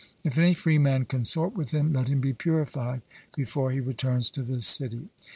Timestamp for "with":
1.55-1.69